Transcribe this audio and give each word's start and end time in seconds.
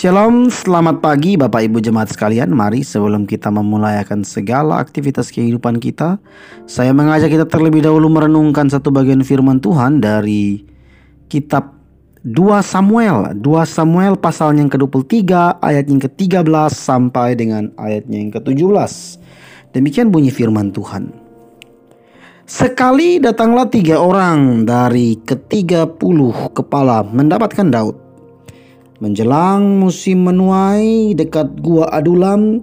Shalom, 0.00 0.48
selamat 0.48 1.04
pagi 1.04 1.36
Bapak 1.36 1.60
Ibu 1.60 1.84
Jemaat 1.84 2.16
sekalian. 2.16 2.56
Mari 2.56 2.80
sebelum 2.80 3.28
kita 3.28 3.52
memulai 3.52 4.00
akan 4.00 4.24
segala 4.24 4.80
aktivitas 4.80 5.28
kehidupan 5.28 5.76
kita, 5.76 6.16
saya 6.64 6.96
mengajak 6.96 7.28
kita 7.28 7.44
terlebih 7.44 7.84
dahulu 7.84 8.08
merenungkan 8.08 8.64
satu 8.72 8.88
bagian 8.88 9.20
firman 9.20 9.60
Tuhan 9.60 10.00
dari 10.00 10.64
kitab 11.28 11.76
2 12.24 12.32
Samuel. 12.64 13.44
2 13.44 13.44
Samuel 13.68 14.16
pasal 14.16 14.56
yang 14.56 14.72
ke-23 14.72 15.60
ayat 15.60 15.84
yang 15.84 16.00
ke-13 16.00 16.48
sampai 16.72 17.36
dengan 17.36 17.68
ayatnya 17.76 18.24
yang 18.24 18.32
ke-17. 18.32 19.20
Demikian 19.76 20.08
bunyi 20.08 20.32
firman 20.32 20.72
Tuhan. 20.72 21.12
Sekali 22.48 23.20
datanglah 23.20 23.68
tiga 23.68 24.00
orang 24.00 24.64
dari 24.64 25.20
ketiga 25.28 25.84
puluh 25.84 26.48
kepala 26.56 27.04
mendapatkan 27.04 27.68
Daud 27.68 28.09
Menjelang 29.00 29.80
musim 29.80 30.28
menuai 30.28 31.16
dekat 31.16 31.64
gua 31.64 31.88
Adulam, 31.88 32.60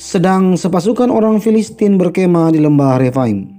sedang 0.00 0.56
sepasukan 0.56 1.12
orang 1.12 1.36
Filistin 1.36 2.00
berkemah 2.00 2.48
di 2.48 2.64
lembah 2.64 2.96
Refaim. 2.96 3.52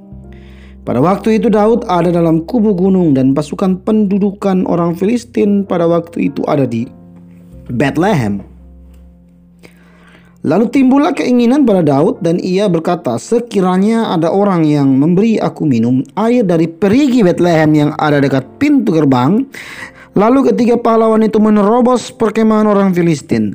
Pada 0.81 0.97
waktu 0.97 1.37
itu 1.37 1.53
Daud 1.53 1.85
ada 1.85 2.09
dalam 2.09 2.41
kubu 2.49 2.73
gunung 2.73 3.13
dan 3.13 3.37
pasukan 3.37 3.85
pendudukan 3.85 4.65
orang 4.65 4.97
Filistin 4.97 5.61
pada 5.61 5.85
waktu 5.85 6.33
itu 6.33 6.41
ada 6.49 6.65
di 6.65 6.89
Bethlehem. 7.69 8.41
Lalu 10.47 10.71
timbullah 10.73 11.11
keinginan 11.11 11.69
pada 11.69 11.83
Daud 11.83 12.23
dan 12.25 12.39
ia 12.41 12.65
berkata, 12.65 13.19
sekiranya 13.21 14.15
ada 14.15 14.33
orang 14.33 14.63
yang 14.63 14.89
memberi 14.95 15.35
aku 15.37 15.67
minum 15.67 16.01
air 16.17 16.41
dari 16.47 16.65
perigi 16.65 17.19
Bethlehem 17.19 17.75
yang 17.75 17.91
ada 17.99 18.23
dekat 18.23 18.47
pintu 18.55 18.95
gerbang, 18.95 19.43
Lalu 20.17 20.49
ketiga 20.49 20.81
pahlawan 20.81 21.21
itu 21.21 21.37
menerobos 21.37 22.09
perkemahan 22.09 22.65
orang 22.65 22.89
Filistin. 22.89 23.53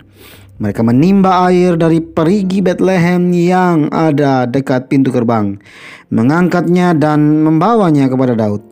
Mereka 0.62 0.86
menimba 0.86 1.50
air 1.50 1.74
dari 1.74 1.98
perigi 1.98 2.62
Bethlehem 2.62 3.34
yang 3.34 3.90
ada 3.90 4.46
dekat 4.46 4.86
pintu 4.86 5.10
gerbang, 5.10 5.58
mengangkatnya 6.14 6.94
dan 6.94 7.42
membawanya 7.42 8.06
kepada 8.06 8.38
Daud. 8.38 8.62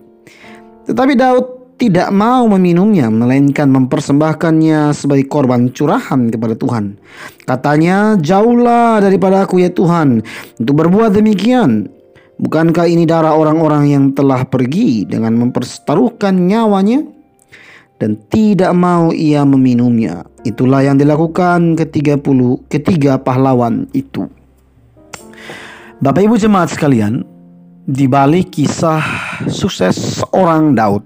Tetapi 0.86 1.18
Daud 1.18 1.46
tidak 1.82 2.14
mau 2.14 2.46
meminumnya, 2.46 3.10
melainkan 3.10 3.66
mempersembahkannya 3.74 4.94
sebagai 4.94 5.26
korban 5.26 5.74
curahan 5.74 6.30
kepada 6.30 6.54
Tuhan. 6.54 6.94
Katanya, 7.42 8.14
"Jauhlah 8.22 9.02
daripada 9.02 9.42
aku, 9.42 9.66
ya 9.66 9.74
Tuhan, 9.74 10.22
untuk 10.62 10.74
berbuat 10.78 11.10
demikian. 11.10 11.90
Bukankah 12.38 12.86
ini 12.86 13.02
darah 13.02 13.34
orang-orang 13.34 13.90
yang 13.90 14.04
telah 14.14 14.46
pergi 14.46 15.10
dengan 15.10 15.34
mempertaruhkan 15.42 16.38
nyawanya?" 16.38 17.18
Dan 18.00 18.16
tidak 18.32 18.72
mau 18.72 19.12
ia 19.12 19.44
meminumnya. 19.44 20.24
Itulah 20.42 20.80
yang 20.80 20.96
dilakukan 20.96 21.76
ketiga 21.76 22.16
puluh 22.16 22.64
ketiga 22.72 23.20
pahlawan 23.20 23.84
itu. 23.92 24.24
Bapak 26.00 26.24
Ibu 26.24 26.40
jemaat 26.40 26.72
sekalian, 26.72 27.28
di 27.84 28.08
balik 28.08 28.56
kisah 28.56 29.04
sukses 29.52 30.24
orang 30.32 30.72
Daud, 30.72 31.04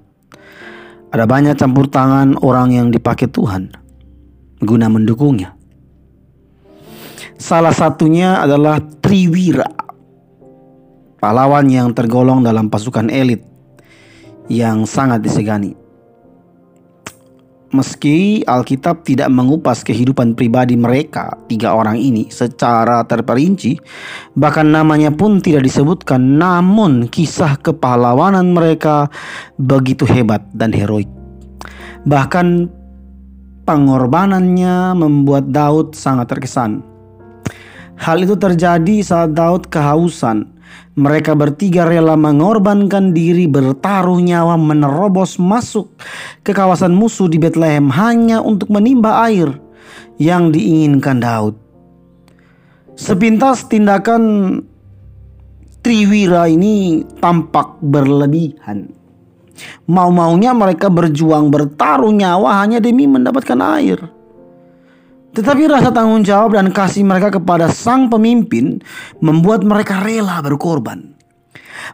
ada 1.11 1.27
banyak 1.27 1.59
campur 1.59 1.91
tangan 1.91 2.39
orang 2.39 2.70
yang 2.70 2.89
dipakai 2.95 3.27
Tuhan 3.27 3.75
guna 4.62 4.86
mendukungnya. 4.86 5.58
Salah 7.34 7.75
satunya 7.75 8.39
adalah 8.39 8.79
Triwira, 9.03 9.67
pahlawan 11.19 11.67
yang 11.67 11.91
tergolong 11.91 12.47
dalam 12.47 12.70
pasukan 12.70 13.11
elit 13.11 13.42
yang 14.47 14.86
sangat 14.86 15.27
disegani. 15.27 15.84
Meski 17.75 18.47
Alkitab 18.47 19.03
tidak 19.03 19.34
mengupas 19.34 19.83
kehidupan 19.83 20.39
pribadi 20.39 20.78
mereka, 20.78 21.34
tiga 21.50 21.75
orang 21.75 21.98
ini 21.98 22.30
secara 22.30 23.02
terperinci, 23.02 23.83
bahkan 24.39 24.70
namanya 24.70 25.11
pun 25.11 25.42
tidak 25.42 25.67
disebutkan, 25.67 26.39
namun 26.39 27.11
kisah 27.11 27.58
kepahlawanan 27.58 28.55
mereka 28.55 29.11
begitu 29.58 30.07
hebat 30.07 30.46
dan 30.55 30.70
heroik. 30.70 31.11
Bahkan 32.07 32.70
pengorbanannya 33.67 34.95
membuat 34.95 35.51
Daud 35.51 35.98
sangat 35.98 36.30
terkesan. 36.30 36.79
Hal 37.98 38.23
itu 38.23 38.39
terjadi 38.39 39.02
saat 39.02 39.34
Daud 39.34 39.67
kehausan 39.67 40.54
mereka 40.95 41.35
bertiga 41.35 41.85
rela 41.86 42.14
mengorbankan 42.14 43.11
diri 43.11 43.51
bertaruh 43.51 44.23
nyawa 44.23 44.55
menerobos 44.55 45.42
masuk 45.42 45.91
ke 46.47 46.55
kawasan 46.55 46.95
musuh 46.95 47.27
di 47.27 47.42
Bethlehem 47.42 47.91
hanya 47.91 48.39
untuk 48.39 48.70
menimba 48.70 49.27
air 49.27 49.51
yang 50.23 50.55
diinginkan 50.55 51.19
Daud. 51.19 51.55
Sepintas 52.95 53.67
tindakan 53.67 54.23
Triwira 55.85 56.48
ini 56.48 57.05
tampak 57.20 57.77
berlebihan. 57.85 58.89
Mau-maunya 59.85 60.57
mereka 60.57 60.89
berjuang 60.89 61.52
bertaruh 61.52 62.08
nyawa 62.08 62.64
hanya 62.64 62.81
demi 62.81 63.05
mendapatkan 63.05 63.61
air. 63.77 64.01
Tetapi 65.34 65.67
rasa 65.67 65.90
tanggung 65.90 66.22
jawab 66.22 66.55
dan 66.55 66.70
kasih 66.70 67.02
mereka 67.02 67.34
kepada 67.34 67.67
sang 67.67 68.06
pemimpin 68.06 68.78
membuat 69.18 69.67
mereka 69.67 69.98
rela 69.98 70.39
berkorban. 70.39 71.14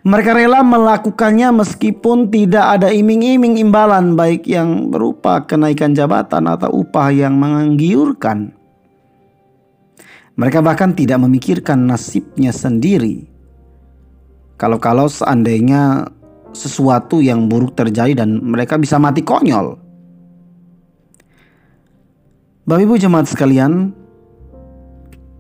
Mereka 0.05 0.37
rela 0.37 0.61
melakukannya 0.61 1.51
meskipun 1.65 2.29
tidak 2.29 2.79
ada 2.79 2.93
iming-iming 2.93 3.59
imbalan 3.59 4.15
baik 4.15 4.45
yang 4.45 4.93
berupa 4.93 5.43
kenaikan 5.49 5.97
jabatan 5.97 6.47
atau 6.47 6.85
upah 6.85 7.09
yang 7.11 7.35
menggiurkan. 7.41 8.53
Mereka 10.37 10.61
bahkan 10.61 10.93
tidak 10.93 11.21
memikirkan 11.21 11.89
nasibnya 11.89 12.53
sendiri. 12.55 13.25
Kalau-kalau 14.61 15.09
seandainya 15.09 16.07
sesuatu 16.53 17.25
yang 17.25 17.49
buruk 17.49 17.73
terjadi 17.73 18.25
dan 18.25 18.41
mereka 18.45 18.77
bisa 18.77 19.01
mati 19.01 19.25
konyol. 19.25 19.90
Bapak 22.69 22.85
Ibu 22.85 23.01
jemaat 23.01 23.25
sekalian, 23.25 23.97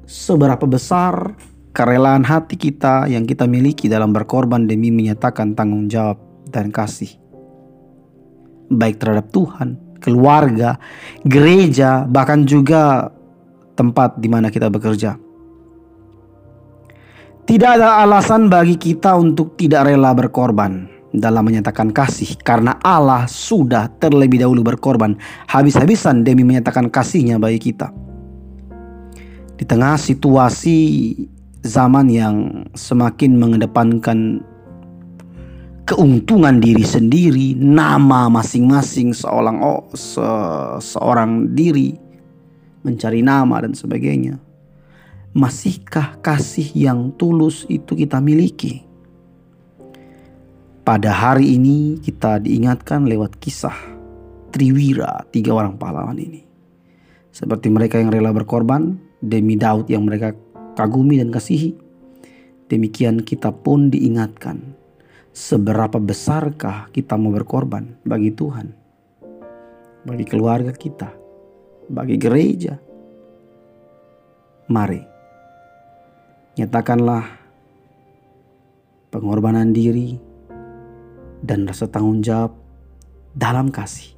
seberapa 0.08 0.64
besar 0.64 1.36
kerelaan 1.76 2.24
hati 2.24 2.56
kita 2.56 3.12
yang 3.12 3.28
kita 3.28 3.44
miliki 3.44 3.92
dalam 3.92 4.16
berkorban 4.16 4.64
demi 4.64 4.88
menyatakan 4.88 5.52
tanggung 5.52 5.84
jawab 5.92 6.16
dan 6.48 6.72
kasih. 6.72 7.12
Baik 8.72 9.04
terhadap 9.04 9.28
Tuhan, 9.36 9.76
keluarga, 10.00 10.80
gereja, 11.28 12.08
bahkan 12.08 12.48
juga 12.48 13.12
tempat 13.76 14.16
di 14.16 14.28
mana 14.32 14.48
kita 14.48 14.72
bekerja. 14.72 15.20
Tidak 17.44 17.70
ada 17.76 18.00
alasan 18.00 18.48
bagi 18.48 18.80
kita 18.80 19.12
untuk 19.12 19.60
tidak 19.60 19.92
rela 19.92 20.16
berkorban 20.16 20.99
dalam 21.10 21.42
menyatakan 21.42 21.90
kasih 21.90 22.38
karena 22.46 22.78
Allah 22.86 23.26
sudah 23.26 23.90
terlebih 23.98 24.42
dahulu 24.42 24.62
berkorban 24.62 25.18
habis-habisan 25.50 26.22
demi 26.22 26.46
menyatakan 26.46 26.86
kasihnya 26.86 27.38
bagi 27.42 27.72
kita. 27.72 27.90
Di 29.58 29.68
tengah 29.68 30.00
situasi 30.00 30.78
zaman 31.60 32.08
yang 32.08 32.64
semakin 32.72 33.36
mengedepankan 33.36 34.40
keuntungan 35.84 36.62
diri 36.62 36.86
sendiri, 36.86 37.58
nama 37.58 38.30
masing-masing 38.30 39.10
seorang 39.10 39.58
oh, 39.60 39.90
se, 39.92 40.24
seorang 40.78 41.50
diri 41.52 41.98
mencari 42.86 43.20
nama 43.20 43.60
dan 43.60 43.76
sebagainya. 43.76 44.38
Masihkah 45.34 46.18
kasih 46.22 46.70
yang 46.74 47.14
tulus 47.14 47.66
itu 47.70 47.94
kita 47.94 48.18
miliki? 48.18 48.89
Pada 50.90 51.14
hari 51.14 51.54
ini 51.54 52.02
kita 52.02 52.42
diingatkan 52.42 53.06
lewat 53.06 53.38
kisah 53.38 53.78
Triwira, 54.50 55.22
tiga 55.30 55.54
orang 55.54 55.78
pahlawan 55.78 56.18
ini. 56.18 56.42
Seperti 57.30 57.70
mereka 57.70 58.02
yang 58.02 58.10
rela 58.10 58.34
berkorban 58.34 58.98
demi 59.22 59.54
Daud 59.54 59.86
yang 59.86 60.02
mereka 60.02 60.34
kagumi 60.74 61.22
dan 61.22 61.30
kasihi. 61.30 61.78
Demikian 62.66 63.22
kita 63.22 63.54
pun 63.54 63.86
diingatkan 63.86 64.74
seberapa 65.30 66.02
besarkah 66.02 66.90
kita 66.90 67.14
mau 67.14 67.30
berkorban 67.30 67.94
bagi 68.02 68.34
Tuhan, 68.34 68.74
bagi 70.02 70.26
keluarga 70.26 70.74
kita, 70.74 71.14
bagi 71.86 72.18
gereja. 72.18 72.74
Mari, 74.66 75.02
nyatakanlah 76.58 77.30
pengorbanan 79.14 79.70
diri 79.70 80.29
dan 81.44 81.64
rasa 81.64 81.88
tanggung 81.88 82.20
jawab 82.20 82.52
dalam 83.36 83.70
kasih 83.70 84.12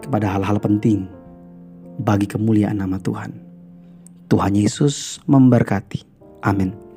kepada 0.00 0.30
hal-hal 0.38 0.56
penting 0.62 1.10
bagi 2.00 2.30
kemuliaan 2.30 2.78
nama 2.78 2.96
Tuhan. 3.02 3.34
Tuhan 4.28 4.54
Yesus 4.54 5.18
memberkati. 5.26 6.04
Amin. 6.44 6.87